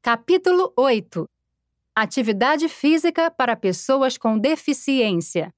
[0.00, 1.28] Capítulo 8
[1.92, 5.52] Atividade física para pessoas com deficiência.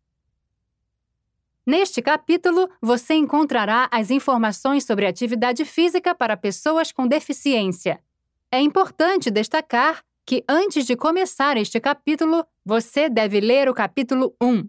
[1.67, 8.03] Neste capítulo, você encontrará as informações sobre atividade física para pessoas com deficiência.
[8.51, 14.67] É importante destacar que antes de começar este capítulo, você deve ler o capítulo 1,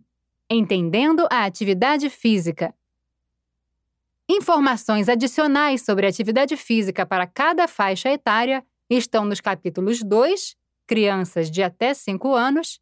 [0.49, 2.75] Entendendo a Atividade Física.
[4.29, 8.65] Informações adicionais sobre atividade física para cada faixa etária
[8.97, 10.55] estão nos capítulos 2,
[10.85, 12.79] Crianças de até 5 anos,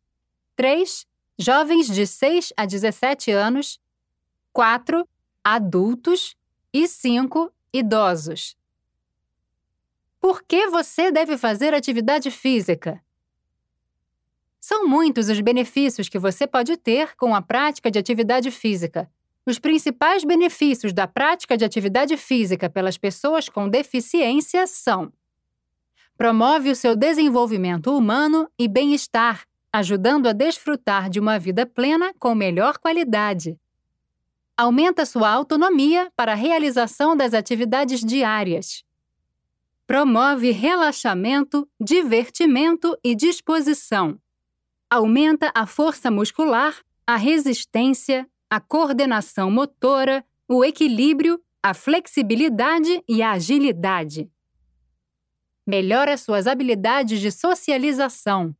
[0.56, 1.06] 3,
[1.38, 3.80] Jovens de 6 a 17 anos,
[4.52, 5.08] 4.
[5.42, 6.36] Adultos
[6.74, 7.50] e 5.
[7.72, 8.58] Idosos.
[10.20, 13.02] Por que você deve fazer atividade física?
[14.60, 19.10] São muitos os benefícios que você pode ter com a prática de atividade física.
[19.46, 25.14] Os principais benefícios da prática de atividade física pelas pessoas com deficiência são:
[26.20, 32.36] promove o seu desenvolvimento humano e bem-estar, ajudando a desfrutar de uma vida plena com
[32.36, 33.58] melhor qualidade.
[34.56, 38.84] Aumenta sua autonomia para a realização das atividades diárias.
[39.88, 44.20] Promove relaxamento, divertimento e disposição
[44.90, 53.32] aumenta a força muscular, a resistência, a coordenação motora, o equilíbrio, a flexibilidade e a
[53.32, 54.30] agilidade.
[55.66, 58.56] Melhora suas habilidades de socialização.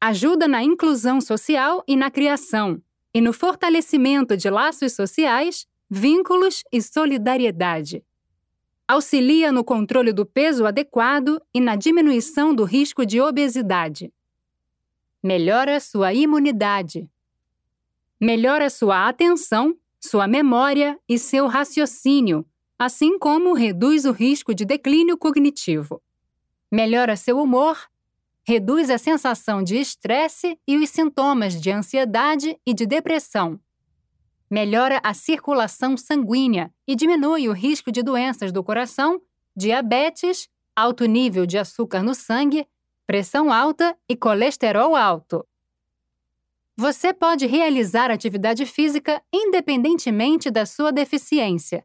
[0.00, 2.82] Ajuda na inclusão social e na criação,
[3.12, 8.04] e no fortalecimento de laços sociais, vínculos e solidariedade.
[8.86, 14.12] Auxilia no controle do peso adequado e na diminuição do risco de obesidade
[15.24, 17.10] melhora sua imunidade,
[18.20, 22.44] melhora sua atenção, sua memória e seu raciocínio,
[22.78, 26.02] assim como reduz o risco de declínio cognitivo.
[26.70, 27.78] Melhora seu humor,
[28.46, 33.58] reduz a sensação de estresse e os sintomas de ansiedade e de depressão.
[34.50, 39.20] Melhora a circulação sanguínea e diminui o risco de doenças do coração,
[39.56, 42.66] diabetes, alto nível de açúcar no sangue
[43.06, 45.46] pressão alta e colesterol alto.
[46.76, 51.84] Você pode realizar atividade física independentemente da sua deficiência.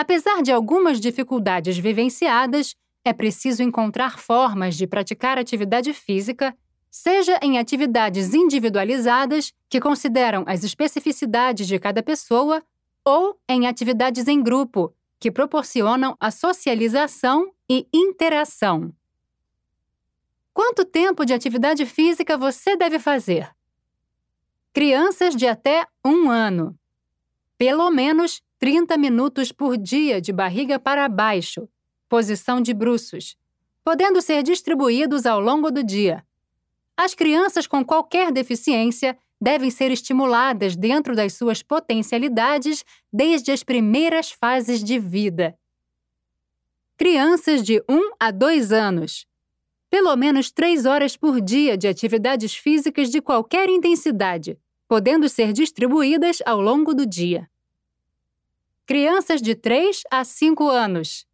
[0.00, 2.74] Apesar de algumas dificuldades vivenciadas,
[3.04, 6.56] é preciso encontrar formas de praticar atividade física,
[6.90, 12.62] seja em atividades individualizadas, que consideram as especificidades de cada pessoa,
[13.04, 18.94] ou em atividades em grupo, que proporcionam a socialização e interação.
[20.54, 23.54] Quanto tempo de atividade física você deve fazer?
[24.72, 26.74] Crianças de até um ano.
[27.58, 31.68] Pelo menos 30 minutos por dia de barriga para baixo,
[32.08, 33.36] posição de bruços,
[33.82, 36.24] podendo ser distribuídos ao longo do dia.
[36.96, 44.30] As crianças com qualquer deficiência devem ser estimuladas dentro das suas potencialidades desde as primeiras
[44.30, 45.58] fases de vida.
[46.96, 49.26] Crianças de 1 a 2 anos
[49.90, 54.56] pelo menos três horas por dia de atividades físicas de qualquer intensidade,
[54.86, 57.50] podendo ser distribuídas ao longo do dia.
[58.90, 61.24] Crianças de 3 a 5 anos.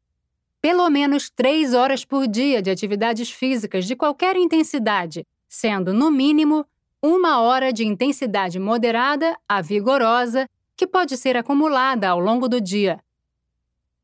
[0.60, 6.66] Pelo menos três horas por dia de atividades físicas de qualquer intensidade, sendo, no mínimo,
[7.02, 10.46] uma hora de intensidade moderada a vigorosa,
[10.76, 13.00] que pode ser acumulada ao longo do dia.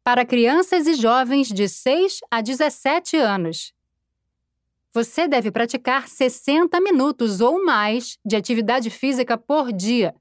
[0.03, 3.75] Para crianças e jovens de 6 a 17 anos,
[4.95, 10.15] você deve praticar 60 minutos ou mais de atividade física por dia.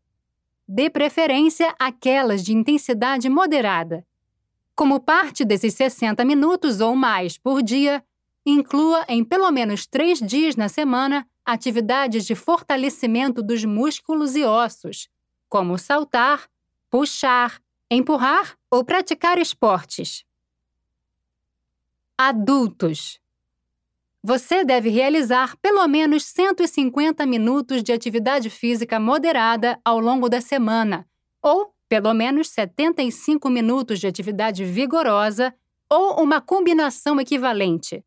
[0.74, 4.08] Dê preferência àquelas de intensidade moderada.
[4.74, 8.02] Como parte desses 60 minutos ou mais por dia,
[8.46, 15.10] inclua em pelo menos três dias na semana atividades de fortalecimento dos músculos e ossos,
[15.50, 16.48] como saltar,
[16.90, 20.24] puxar, empurrar ou praticar esportes.
[22.18, 23.20] Adultos
[24.24, 31.08] você deve realizar pelo menos 150 minutos de atividade física moderada ao longo da semana,
[31.42, 35.54] ou pelo menos 75 minutos de atividade vigorosa,
[35.90, 38.04] ou uma combinação equivalente.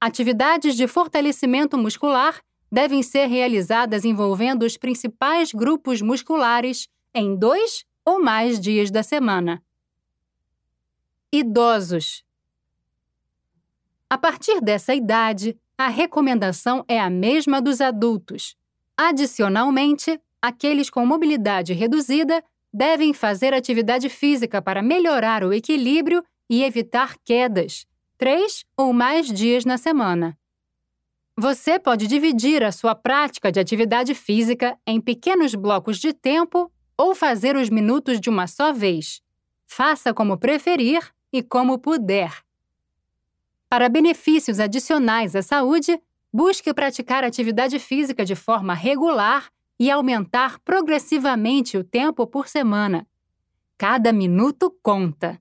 [0.00, 2.40] Atividades de fortalecimento muscular
[2.70, 9.62] devem ser realizadas envolvendo os principais grupos musculares em dois ou mais dias da semana.
[11.32, 12.24] Idosos
[14.08, 18.56] a partir dessa idade, a recomendação é a mesma dos adultos.
[18.96, 22.42] Adicionalmente, aqueles com mobilidade reduzida
[22.72, 27.84] devem fazer atividade física para melhorar o equilíbrio e evitar quedas,
[28.16, 30.38] três ou mais dias na semana.
[31.36, 37.14] Você pode dividir a sua prática de atividade física em pequenos blocos de tempo ou
[37.14, 39.20] fazer os minutos de uma só vez.
[39.66, 42.45] Faça como preferir e como puder.
[43.68, 46.00] Para benefícios adicionais à saúde,
[46.32, 53.06] busque praticar atividade física de forma regular e aumentar progressivamente o tempo por semana.
[53.76, 55.40] Cada minuto conta.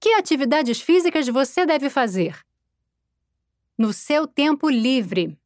[0.00, 2.44] Que atividades físicas você deve fazer?
[3.78, 5.38] No seu tempo livre.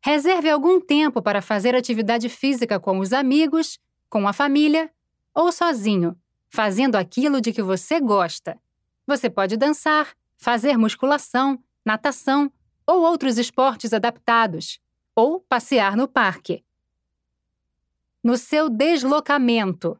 [0.00, 4.90] Reserve algum tempo para fazer atividade física com os amigos, com a família
[5.34, 6.16] ou sozinho,
[6.48, 8.60] fazendo aquilo de que você gosta.
[9.06, 12.50] Você pode dançar, fazer musculação, natação
[12.84, 14.80] ou outros esportes adaptados,
[15.14, 16.64] ou passear no parque.
[18.24, 19.96] No seu deslocamento.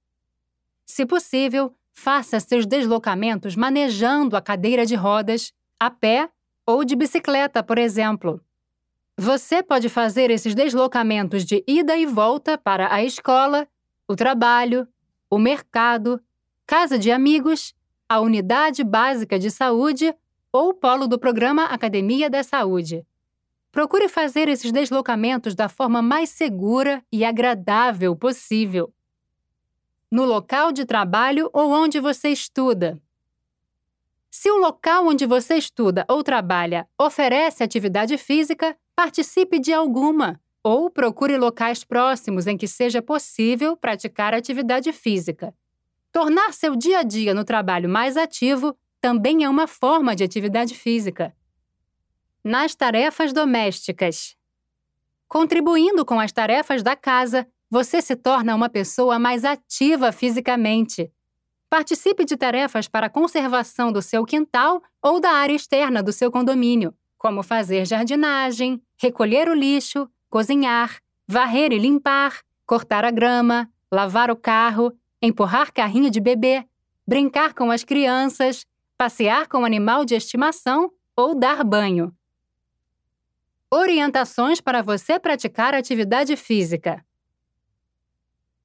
[0.84, 6.28] Se possível, faça seus deslocamentos manejando a cadeira de rodas, a pé
[6.66, 8.44] ou de bicicleta, por exemplo.
[9.16, 13.68] Você pode fazer esses deslocamentos de ida e volta para a escola,
[14.08, 14.88] o trabalho,
[15.30, 16.20] o mercado,
[16.66, 17.76] casa de amigos,
[18.08, 20.12] a unidade básica de saúde
[20.52, 23.06] ou polo do programa Academia da Saúde.
[23.72, 28.92] Procure fazer esses deslocamentos da forma mais segura e agradável possível.
[30.10, 33.00] No local de trabalho ou onde você estuda.
[34.30, 40.90] Se o local onde você estuda ou trabalha oferece atividade física, participe de alguma ou
[40.90, 45.54] procure locais próximos em que seja possível praticar atividade física.
[46.12, 50.74] Tornar seu dia a dia no trabalho mais ativo também é uma forma de atividade
[50.74, 51.34] física.
[52.42, 54.36] Nas tarefas domésticas.
[55.26, 61.10] Contribuindo com as tarefas da casa, você se torna uma pessoa mais ativa fisicamente.
[61.68, 66.30] Participe de tarefas para a conservação do seu quintal ou da área externa do seu
[66.30, 74.30] condomínio, como fazer jardinagem, recolher o lixo, cozinhar, varrer e limpar, cortar a grama, lavar
[74.30, 76.64] o carro, empurrar carrinho de bebê,
[77.06, 78.64] brincar com as crianças,
[79.02, 82.14] passear com animal de estimação ou dar banho.
[83.68, 87.04] Orientações para você praticar atividade física.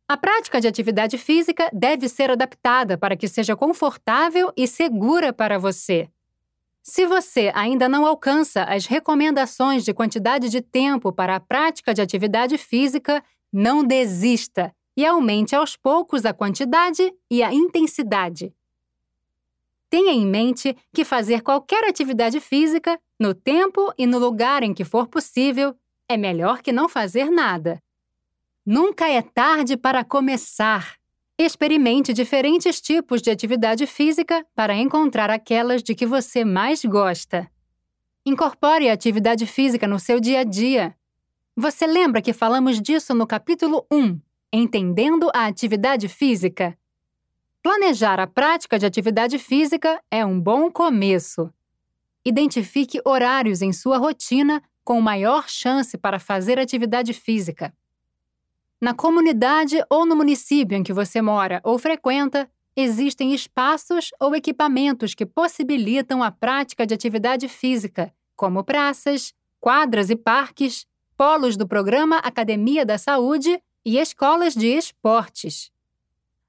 [0.07, 5.57] A prática de atividade física deve ser adaptada para que seja confortável e segura para
[5.57, 6.07] você.
[6.83, 12.01] Se você ainda não alcança as recomendações de quantidade de tempo para a prática de
[12.03, 18.53] atividade física, não desista e aumente aos poucos a quantidade e a intensidade.
[19.89, 24.83] Tenha em mente que fazer qualquer atividade física, no tempo e no lugar em que
[24.83, 25.75] for possível,
[26.09, 27.81] é melhor que não fazer nada.
[28.65, 30.95] Nunca é tarde para começar.
[31.39, 37.49] Experimente diferentes tipos de atividade física para encontrar aquelas de que você mais gosta.
[38.25, 40.95] Incorpore a atividade física no seu dia a dia.
[41.55, 44.19] Você lembra que falamos disso no capítulo 1,
[44.51, 46.77] Entendendo a Atividade Física?
[47.67, 51.53] Planejar a prática de atividade física é um bom começo.
[52.23, 57.73] Identifique horários em sua rotina com maior chance para fazer atividade física.
[58.79, 65.13] Na comunidade ou no município em que você mora ou frequenta, existem espaços ou equipamentos
[65.13, 72.19] que possibilitam a prática de atividade física, como praças, quadras e parques, polos do programa
[72.19, 75.69] Academia da Saúde e escolas de esportes.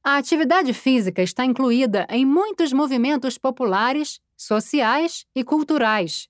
[0.02, 6.28] A atividade física está incluída em muitos movimentos populares, sociais e culturais.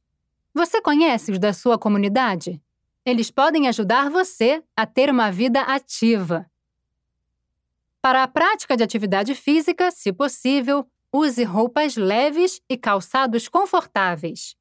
[0.52, 2.60] Você conhece os da sua comunidade?
[3.04, 6.50] Eles podem ajudar você a ter uma vida ativa.
[8.00, 14.56] Para a prática de atividade física, se possível, use roupas leves e calçados confortáveis.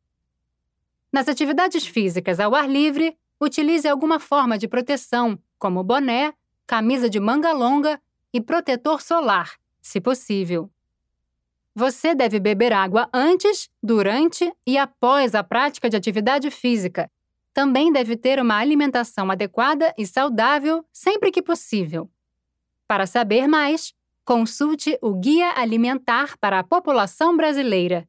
[1.12, 6.34] Nas atividades físicas ao ar livre, utilize alguma forma de proteção, como boné,
[6.66, 8.00] camisa de manga longa
[8.38, 10.70] e protetor solar, se possível.
[11.74, 17.10] Você deve beber água antes, durante e após a prática de atividade física.
[17.52, 22.08] Também deve ter uma alimentação adequada e saudável sempre que possível.
[22.88, 23.92] Para saber mais,
[24.24, 28.08] consulte o Guia Alimentar para a População Brasileira.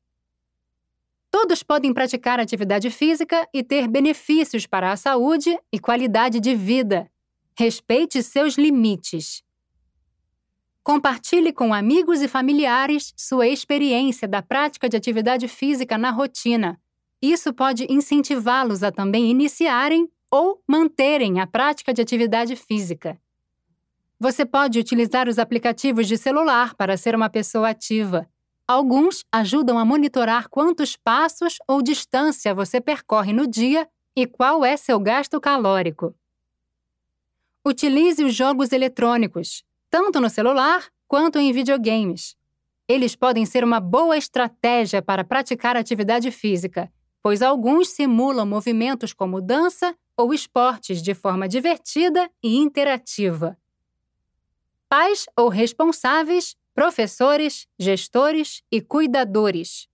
[1.31, 7.11] Todos podem praticar atividade física e ter benefícios para a saúde e qualidade de vida.
[7.57, 9.43] Respeite seus limites.
[10.89, 16.81] Compartilhe com amigos e familiares sua experiência da prática de atividade física na rotina.
[17.21, 23.21] Isso pode incentivá-los a também iniciarem ou manterem a prática de atividade física.
[24.19, 28.27] Você pode utilizar os aplicativos de celular para ser uma pessoa ativa.
[28.67, 34.75] Alguns ajudam a monitorar quantos passos ou distância você percorre no dia e qual é
[34.75, 36.15] seu gasto calórico.
[37.63, 42.37] Utilize os jogos eletrônicos, tanto no celular quanto em videogames.
[42.87, 46.91] Eles podem ser uma boa estratégia para praticar atividade física,
[47.23, 53.57] pois alguns simulam movimentos como dança ou esportes de forma divertida e interativa.
[54.89, 59.89] Pais ou responsáveis professores, gestores e cuidadores.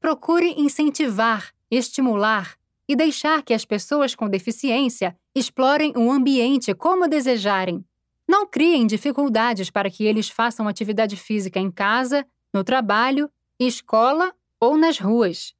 [0.00, 2.56] Procure incentivar, estimular
[2.88, 7.84] e deixar que as pessoas com deficiência explorem o ambiente como desejarem.
[8.30, 14.76] Não criem dificuldades para que eles façam atividade física em casa, no trabalho, escola ou
[14.76, 15.52] nas ruas.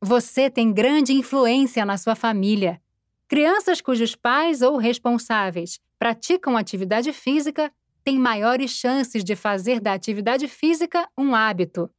[0.00, 2.80] Você tem grande influência na sua família.
[3.26, 7.72] Crianças cujos pais ou responsáveis praticam atividade física
[8.04, 11.90] tem maiores chances de fazer da atividade física um hábito.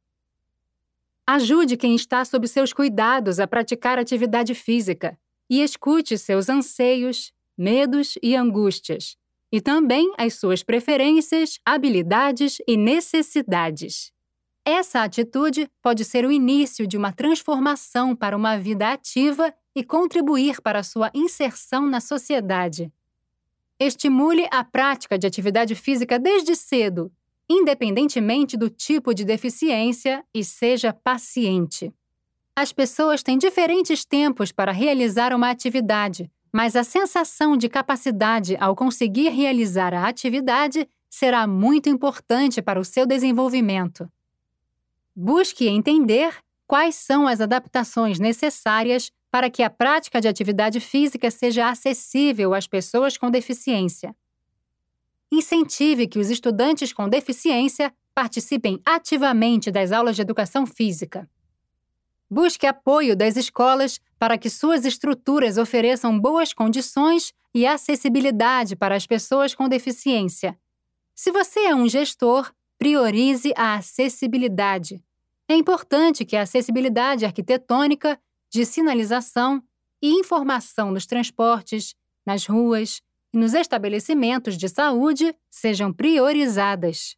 [1.26, 5.18] Ajude quem está sob seus cuidados a praticar atividade física
[5.50, 9.19] e escute seus anseios, medos e angústias,
[9.52, 14.12] e também as suas preferências, habilidades e necessidades.
[14.64, 20.60] Essa atitude pode ser o início de uma transformação para uma vida ativa e contribuir
[20.60, 22.92] para sua inserção na sociedade.
[23.78, 27.10] Estimule a prática de atividade física desde cedo,
[27.48, 31.92] independentemente do tipo de deficiência, e seja paciente.
[32.54, 38.74] As pessoas têm diferentes tempos para realizar uma atividade, mas a sensação de capacidade ao
[38.74, 44.10] conseguir realizar a atividade será muito importante para o seu desenvolvimento.
[45.14, 51.68] Busque entender quais são as adaptações necessárias para que a prática de atividade física seja
[51.68, 54.14] acessível às pessoas com deficiência.
[55.32, 61.28] Incentive que os estudantes com deficiência participem ativamente das aulas de educação física.
[62.30, 69.06] Busque apoio das escolas para que suas estruturas ofereçam boas condições e acessibilidade para as
[69.06, 70.56] pessoas com deficiência.
[71.14, 75.02] Se você é um gestor, priorize a acessibilidade.
[75.48, 78.18] É importante que a acessibilidade arquitetônica
[78.48, 79.62] de sinalização
[80.00, 81.94] e informação nos transportes,
[82.24, 87.16] nas ruas e nos estabelecimentos de saúde sejam priorizadas.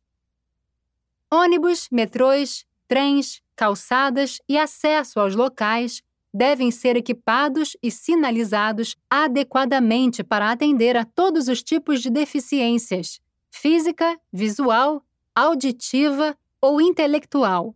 [1.30, 6.02] Ônibus, metrôs, trens, calçadas e acesso aos locais
[6.34, 13.20] devem ser equipados e sinalizados adequadamente para atender a todos os tipos de deficiências
[13.52, 15.00] física, visual,
[15.32, 17.72] auditiva ou intelectual.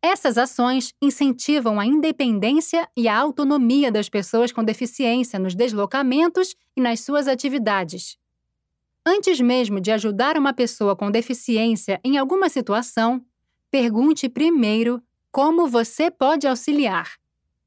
[0.00, 6.80] Essas ações incentivam a independência e a autonomia das pessoas com deficiência nos deslocamentos e
[6.80, 8.16] nas suas atividades.
[9.04, 13.26] Antes mesmo de ajudar uma pessoa com deficiência em alguma situação,
[13.70, 17.18] pergunte primeiro como você pode auxiliar.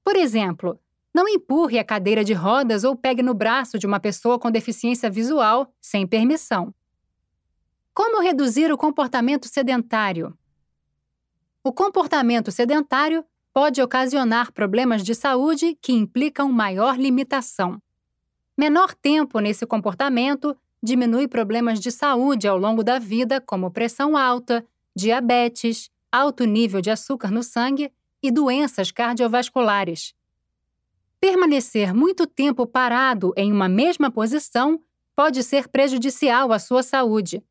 [0.03, 0.79] Por exemplo,
[1.13, 5.09] não empurre a cadeira de rodas ou pegue no braço de uma pessoa com deficiência
[5.09, 6.73] visual sem permissão.
[7.93, 10.37] Como reduzir o comportamento sedentário?
[11.63, 17.81] O comportamento sedentário pode ocasionar problemas de saúde que implicam maior limitação.
[18.57, 24.65] Menor tempo nesse comportamento diminui problemas de saúde ao longo da vida, como pressão alta,
[24.95, 30.13] diabetes, alto nível de açúcar no sangue e doenças cardiovasculares.
[31.19, 34.81] Permanecer muito tempo parado em uma mesma posição
[35.15, 37.43] pode ser prejudicial à sua saúde.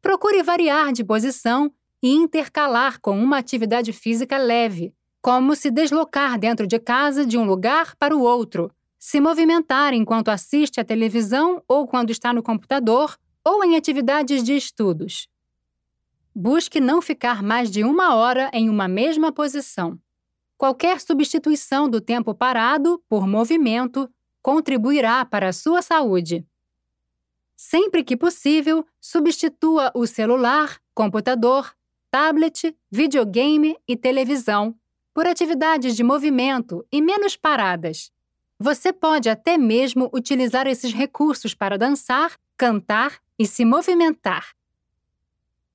[0.00, 1.70] Procure variar de posição
[2.02, 7.44] e intercalar com uma atividade física leve, como se deslocar dentro de casa de um
[7.44, 13.16] lugar para o outro, se movimentar enquanto assiste à televisão ou quando está no computador
[13.44, 15.28] ou em atividades de estudos.
[16.34, 19.98] Busque não ficar mais de uma hora em uma mesma posição.
[20.56, 24.08] Qualquer substituição do tempo parado por movimento
[24.42, 26.46] contribuirá para a sua saúde.
[27.56, 31.74] Sempre que possível, substitua o celular, computador,
[32.10, 34.74] tablet, videogame e televisão,
[35.12, 38.10] por atividades de movimento e menos paradas.
[38.58, 44.54] Você pode até mesmo utilizar esses recursos para dançar, cantar e se movimentar.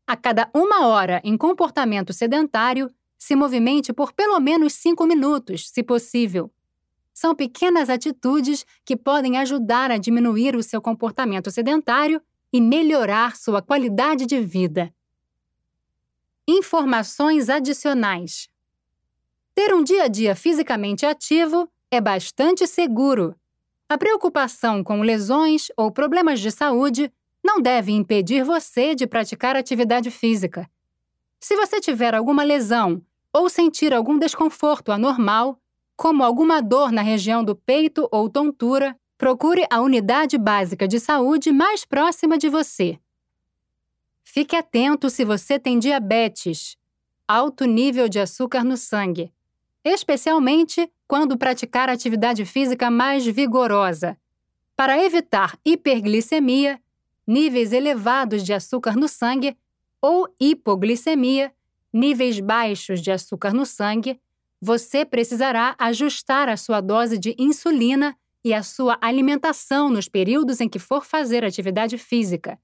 [0.08, 5.82] A cada uma hora em comportamento sedentário, se movimente por pelo menos cinco minutos, se
[5.82, 6.52] possível.
[7.14, 12.22] São pequenas atitudes que podem ajudar a diminuir o seu comportamento sedentário
[12.54, 14.94] e melhorar sua qualidade de vida.
[16.48, 18.48] Informações adicionais.
[19.56, 23.36] Ter um dia a dia fisicamente ativo é bastante seguro.
[23.90, 27.12] A preocupação com lesões ou problemas de saúde
[27.46, 30.68] não deve impedir você de praticar atividade física.
[31.40, 33.00] Se você tiver alguma lesão
[33.32, 35.62] ou sentir algum desconforto anormal,
[35.96, 41.52] como alguma dor na região do peito ou tontura, procure a unidade básica de saúde
[41.52, 42.98] mais próxima de você.
[44.24, 46.76] Fique atento se você tem diabetes,
[47.28, 49.32] alto nível de açúcar no sangue,
[49.84, 54.18] especialmente quando praticar atividade física mais vigorosa.
[54.76, 56.82] Para evitar hiperglicemia,
[57.28, 59.58] níveis elevados de açúcar no sangue,
[60.02, 61.52] ou hipoglicemia,
[61.92, 64.20] níveis baixos de açúcar no sangue,
[64.62, 70.70] você precisará ajustar a sua dose de insulina e a sua alimentação nos períodos em
[70.70, 72.60] que for fazer atividade física.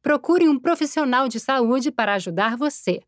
[0.00, 3.00] Procure um profissional de saúde para ajudar você.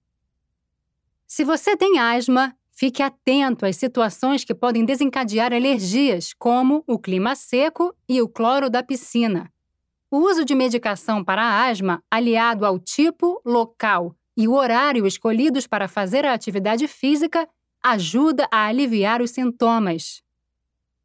[1.27, 7.37] Se você tem asma, fique atento às situações que podem desencadear alergias, como o clima
[7.37, 9.53] seco e o cloro da piscina.
[10.11, 15.87] O uso de medicação para asma, aliado ao tipo, local e o horário escolhidos para
[15.87, 17.47] fazer a atividade física,
[17.83, 20.23] ajuda a aliviar os sintomas.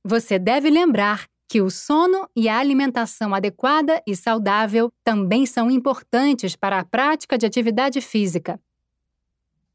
[0.06, 6.56] Você deve lembrar que o sono e a alimentação adequada e saudável também são importantes
[6.56, 8.60] para a prática de atividade física.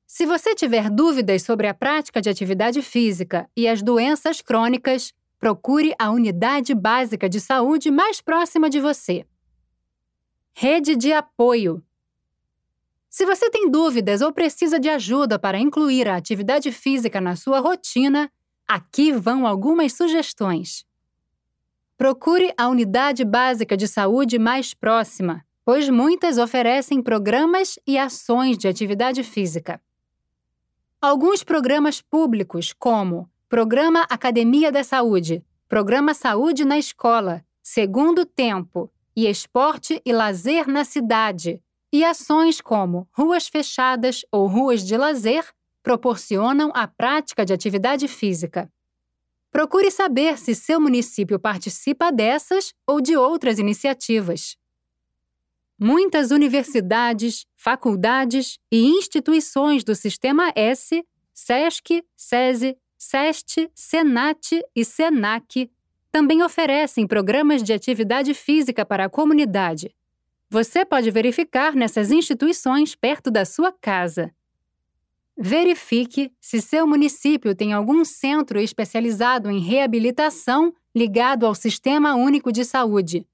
[0.06, 5.95] Se você tiver dúvidas sobre a prática de atividade física e as doenças crônicas, procure
[5.99, 9.25] a unidade básica de saúde mais próxima de você.
[10.52, 11.83] Rede de apoio.
[13.09, 17.61] Se você tem dúvidas ou precisa de ajuda para incluir a atividade física na sua
[17.61, 18.30] rotina,
[18.66, 20.85] aqui vão algumas sugestões.
[21.97, 28.68] Procure a unidade básica de saúde mais próxima, pois muitas oferecem programas e ações de
[28.68, 29.80] atividade física.
[31.00, 39.26] Alguns programas públicos, como Programa Academia da Saúde, Programa Saúde na Escola, Segundo Tempo e
[39.26, 45.50] Esporte e Lazer na Cidade, e ações como Ruas Fechadas ou Ruas de Lazer,
[45.83, 48.71] proporcionam a prática de atividade física.
[49.50, 54.58] Procure saber se seu município participa dessas ou de outras iniciativas.
[55.80, 65.71] Muitas universidades, faculdades e instituições do Sistema S, SESC, SESI, SEST, SENAT e SENAC
[66.11, 69.95] também oferecem programas de atividade física para a comunidade.
[70.50, 74.34] Você pode verificar nessas instituições perto da sua casa.
[75.37, 82.65] Verifique se seu município tem algum centro especializado em reabilitação ligado ao Sistema Único de
[82.65, 83.25] Saúde.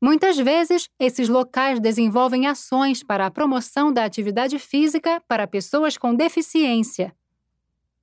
[0.00, 6.12] Muitas vezes, esses locais desenvolvem ações para a promoção da atividade física para pessoas com
[6.12, 7.14] deficiência.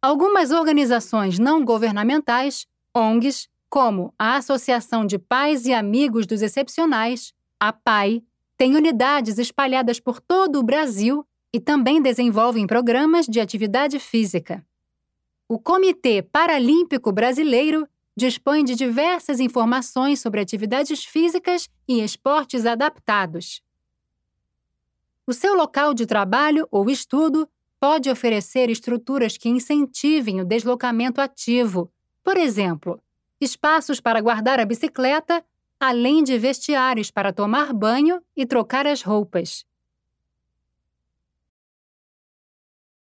[0.02, 7.74] Algumas organizações não governamentais, ONGs, como a Associação de Pais e Amigos dos Excepcionais, a
[7.74, 8.24] PAI,
[8.58, 14.66] têm unidades espalhadas por todo o Brasil e também desenvolvem programas de atividade física.
[15.50, 17.86] O Comitê Paralímpico Brasileiro
[18.16, 23.62] dispõe de diversas informações sobre atividades físicas e esportes adaptados.
[25.28, 31.92] O seu local de trabalho ou estudo pode oferecer estruturas que incentivem o deslocamento ativo,
[32.24, 33.02] por exemplo,
[33.40, 35.44] espaços para guardar a bicicleta,
[35.80, 39.66] além de vestiários para tomar banho e trocar as roupas.